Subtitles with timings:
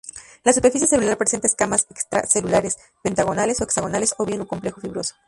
[0.43, 5.13] La superficie celular presenta escamas extracelulares, pentagonales o hexagonales, o bien un complejo fibroso.